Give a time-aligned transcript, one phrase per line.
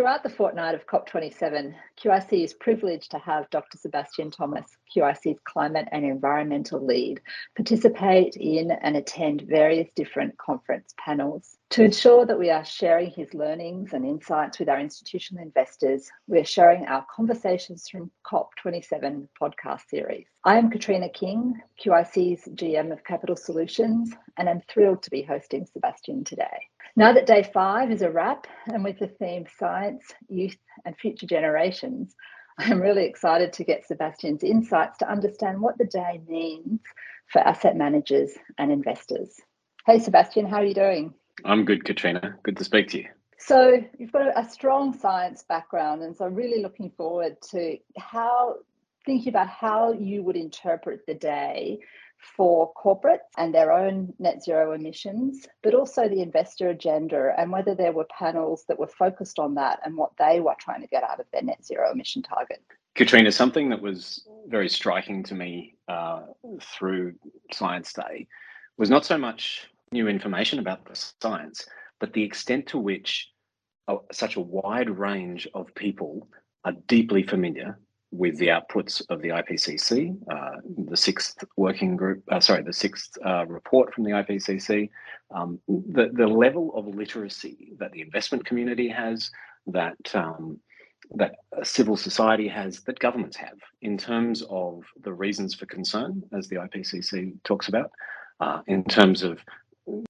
[0.00, 3.76] Throughout the fortnight of COP27, QIC is privileged to have Dr.
[3.76, 4.64] Sebastian Thomas,
[4.96, 7.20] QIC's climate and environmental lead,
[7.54, 11.58] participate in and attend various different conference panels.
[11.72, 16.46] To ensure that we are sharing his learnings and insights with our institutional investors, we're
[16.46, 20.24] sharing our Conversations from COP27 podcast series.
[20.46, 25.66] I am Katrina King, QIC's GM of Capital Solutions, and I'm thrilled to be hosting
[25.66, 26.69] Sebastian today.
[26.96, 31.26] Now that day five is a wrap, and with the theme Science, Youth, and Future
[31.26, 32.14] Generations,
[32.58, 36.80] I'm really excited to get Sebastian's insights to understand what the day means
[37.28, 39.40] for asset managers and investors.
[39.86, 41.14] Hey, Sebastian, how are you doing?
[41.44, 42.36] I'm good, Katrina.
[42.42, 43.08] Good to speak to you.
[43.38, 48.56] So, you've got a strong science background, and so really looking forward to how
[49.06, 51.78] thinking about how you would interpret the day
[52.36, 57.74] for corporates and their own net zero emissions, but also the investor agenda and whether
[57.74, 61.02] there were panels that were focused on that and what they were trying to get
[61.02, 62.62] out of their net zero emission target.
[62.94, 66.22] Katrina, something that was very striking to me uh,
[66.60, 67.14] through
[67.52, 68.26] Science Day
[68.76, 71.66] was not so much new information about the science,
[72.00, 73.30] but the extent to which
[73.88, 76.28] uh, such a wide range of people
[76.64, 77.78] are deeply familiar
[78.12, 83.16] with the outputs of the IPCC, uh, the sixth working group, uh, sorry, the sixth
[83.24, 84.90] uh, report from the IPCC,
[85.32, 89.30] um, the, the level of literacy that the investment community has,
[89.66, 90.58] that um,
[91.14, 96.48] that civil society has, that governments have, in terms of the reasons for concern, as
[96.48, 97.90] the IPCC talks about,
[98.40, 99.40] uh, in terms of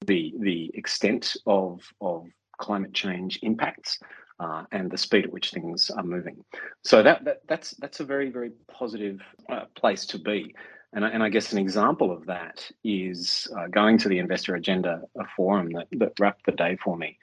[0.06, 2.26] the the extent of of
[2.58, 3.98] climate change impacts,
[4.40, 6.42] uh, and the speed at which things are moving.
[6.82, 9.20] So that, that that's that's a very very positive
[9.52, 10.54] uh, place to be.
[10.92, 15.02] And, and I guess an example of that is uh, going to the Investor Agenda
[15.36, 17.16] forum that, that wrapped the day for me.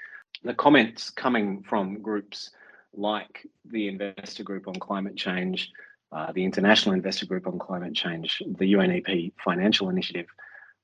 [0.43, 2.51] The comments coming from groups
[2.93, 5.69] like the Investor Group on Climate Change,
[6.13, 10.27] uh, the International Investor Group on Climate Change, the UNEP Financial Initiative,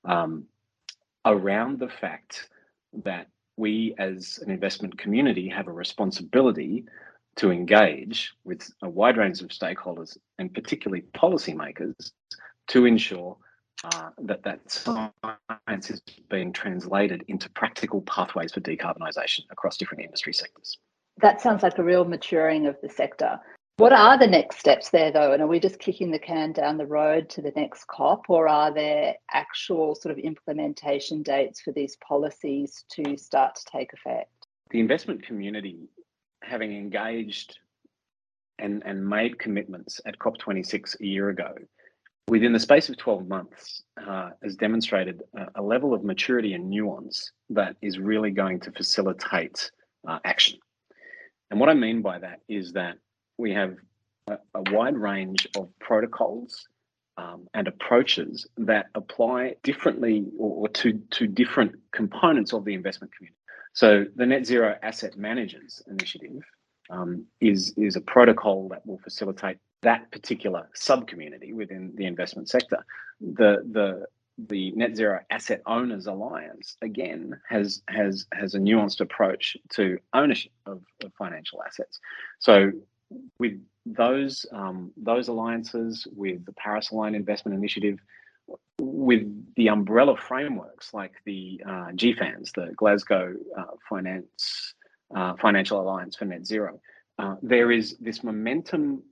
[0.03, 0.45] um,
[1.25, 2.49] around the fact
[3.05, 3.27] that
[3.57, 6.85] we as an investment community have a responsibility
[7.35, 12.11] to engage with a wide range of stakeholders and particularly policymakers
[12.67, 13.37] to ensure
[13.83, 20.33] uh, that that science is being translated into practical pathways for decarbonisation across different industry
[20.33, 20.77] sectors.
[21.21, 23.39] That sounds like a real maturing of the sector.
[23.77, 25.31] What are the next steps there, though?
[25.31, 28.47] And are we just kicking the can down the road to the next COP, or
[28.47, 34.29] are there actual sort of implementation dates for these policies to start to take effect?
[34.69, 35.89] The investment community,
[36.43, 37.57] having engaged
[38.59, 41.55] and, and made commitments at COP26 a year ago,
[42.27, 46.69] within the space of 12 months, uh, has demonstrated a, a, level of maturity and
[46.69, 49.71] nuance that is really going to facilitate
[50.07, 50.59] uh, action.
[51.49, 52.97] And what I mean by that is that
[53.43, 53.75] we have
[54.27, 56.51] a, a wide range of protocols
[57.17, 63.11] um, and approaches that apply differently or, or, to, to different components of the investment
[63.15, 63.41] community.
[63.73, 66.41] So the Net Zero Asset Managers Initiative
[66.89, 72.79] um, is, is a protocol that will facilitate that particular sub-community within the investment sector.
[73.19, 74.05] The, the,
[74.37, 80.51] the Net Zero Asset Owners Alliance again has has has a nuanced approach to ownership
[80.65, 81.99] of, of financial assets.
[82.39, 82.71] So
[83.39, 87.99] with those um, those alliances, with the Paris Aligned Investment Initiative,
[88.79, 89.23] with
[89.55, 94.73] the umbrella frameworks like the uh, GFANZ, the Glasgow uh, Finance
[95.15, 96.79] uh, Financial Alliance for Net Zero,
[97.19, 99.03] uh, there is this momentum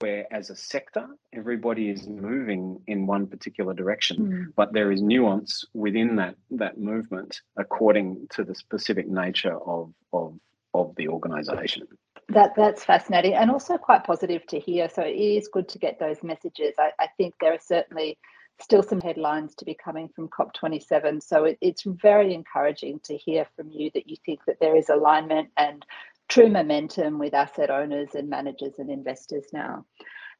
[0.00, 4.46] where, as a sector, everybody is moving in one particular direction, mm.
[4.56, 10.38] but there is nuance within that that movement according to the specific nature of of
[10.72, 11.86] of the organisation.
[12.30, 14.90] That that's fascinating and also quite positive to hear.
[14.90, 16.74] So it is good to get those messages.
[16.78, 18.18] I, I think there are certainly
[18.60, 21.22] still some headlines to be coming from COP27.
[21.22, 24.90] So it, it's very encouraging to hear from you that you think that there is
[24.90, 25.86] alignment and
[26.28, 29.86] true momentum with asset owners and managers and investors now.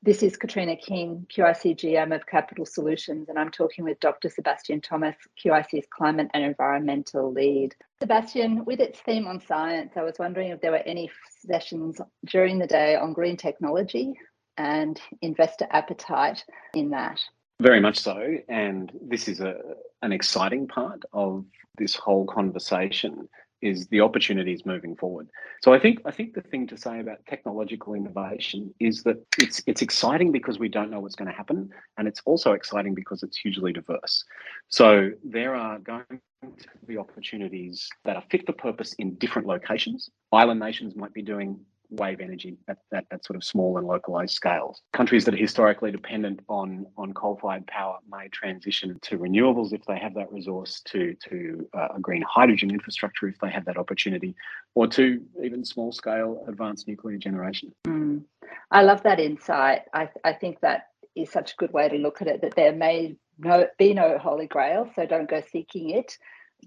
[0.03, 4.31] This is Katrina King, QIC GM of Capital Solutions, and I'm talking with Dr.
[4.31, 7.75] Sebastian Thomas, QIC's Climate and Environmental Lead.
[8.01, 11.11] Sebastian, with its theme on science, I was wondering if there were any
[11.47, 14.15] sessions during the day on green technology
[14.57, 17.21] and investor appetite in that.
[17.61, 18.39] Very much so.
[18.49, 19.57] And this is a,
[20.01, 21.45] an exciting part of
[21.77, 23.29] this whole conversation
[23.63, 25.29] is the opportunities moving forward.
[25.63, 29.63] So I think I think the thing to say about technological innovation is that it's
[29.67, 33.23] it's exciting because we don't know what's going to happen, and it's also exciting because
[33.23, 34.25] it's hugely diverse.
[34.69, 40.11] So there are going to be opportunities that are fit for purpose in different locations.
[40.33, 41.61] Island nations might be doing
[41.91, 44.83] wave energy at that, sort of small and localized scales.
[44.93, 49.99] Countries that are historically dependent on, on coal-fired power may transition to renewables if they
[49.99, 54.35] have that resource, to, to uh, a green hydrogen infrastructure if they have that opportunity,
[54.75, 57.73] or to even small-scale advanced nuclear generation.
[57.87, 58.23] Mm.
[58.71, 59.83] I love that insight.
[59.93, 62.73] I, I think that is such a good way to look at it, that there
[62.73, 66.19] may no, be no holy grail, so don't go seeking it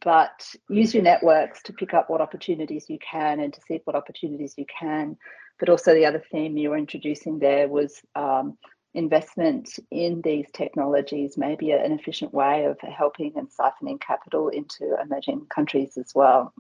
[0.04, 3.96] but use your networks to pick up what opportunities you can and to seek what
[3.96, 5.18] opportunities you can.
[5.60, 8.58] But also, the other theme you were introducing there was um,
[8.94, 15.46] investment in these technologies, maybe an efficient way of helping and siphoning capital into emerging
[15.54, 16.54] countries as well.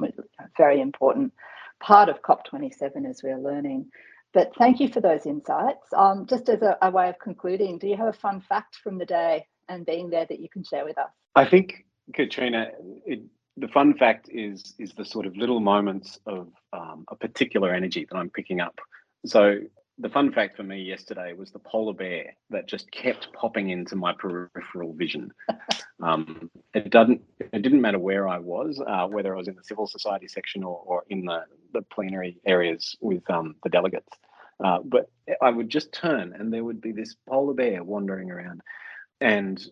[0.57, 1.33] Very important
[1.80, 3.89] part of COP27 as we're learning.
[4.33, 5.94] But thank you for those insights.
[5.95, 8.97] Um, just as a, a way of concluding, do you have a fun fact from
[8.97, 11.12] the day and being there that you can share with us?
[11.35, 12.71] I think Katrina,
[13.05, 13.21] it,
[13.57, 18.05] the fun fact is is the sort of little moments of um, a particular energy
[18.09, 18.79] that I'm picking up.
[19.25, 19.59] So
[20.00, 23.95] the fun fact for me yesterday was the polar bear that just kept popping into
[23.95, 25.31] my peripheral vision.
[26.01, 27.21] Um, it doesn't.
[27.39, 30.61] It didn't matter where I was, uh, whether I was in the civil society section
[30.61, 34.09] or, or in the, the plenary areas with um, the delegates.
[34.61, 35.09] Uh, but
[35.41, 38.61] I would just turn, and there would be this polar bear wandering around,
[39.21, 39.65] and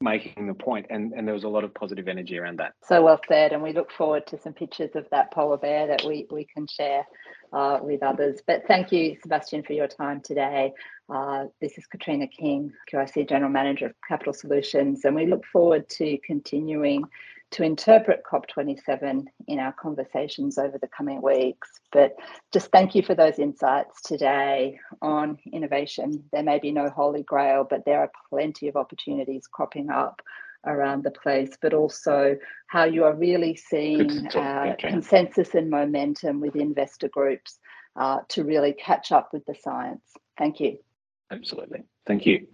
[0.00, 2.72] making the point and and there was a lot of positive energy around that.
[2.84, 6.02] So well said and we look forward to some pictures of that polar bear that
[6.04, 7.04] we we can share
[7.52, 8.40] uh, with others.
[8.46, 10.72] But thank you sebastian for your time today.
[11.08, 15.88] Uh, this is katrina king QIC general manager of capital solutions and we look forward
[15.90, 17.04] to continuing
[17.52, 21.68] to interpret COP27 in our conversations over the coming weeks.
[21.92, 22.16] But
[22.52, 26.24] just thank you for those insights today on innovation.
[26.32, 30.22] There may be no holy grail, but there are plenty of opportunities cropping up
[30.66, 32.36] around the place, but also
[32.68, 37.58] how you are really seeing uh, consensus and momentum with investor groups
[37.96, 40.02] uh, to really catch up with the science.
[40.38, 40.78] Thank you.
[41.30, 41.82] Absolutely.
[42.06, 42.46] Thank you.